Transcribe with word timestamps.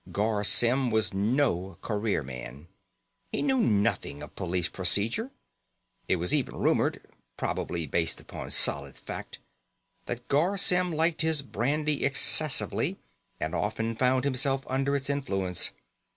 Garr 0.11 0.43
Symm 0.43 0.89
was 0.89 1.13
no 1.13 1.77
career 1.83 2.23
man. 2.23 2.67
He 3.31 3.43
knew 3.43 3.59
nothing 3.59 4.23
of 4.23 4.35
police 4.35 4.67
procedure. 4.67 5.29
It 6.07 6.15
was 6.15 6.33
even 6.33 6.55
rumored 6.55 7.05
probably 7.37 7.85
based 7.85 8.19
upon 8.19 8.49
solid 8.49 8.97
fact 8.97 9.37
that 10.07 10.27
Garr 10.27 10.57
Symm 10.57 10.91
liked 10.91 11.21
his 11.21 11.43
brandy 11.43 12.03
excessively 12.03 12.97
and 13.39 13.53
often 13.53 13.95
found 13.95 14.23
himself 14.23 14.63
under 14.67 14.95
its 14.95 15.07
influence. 15.07 15.69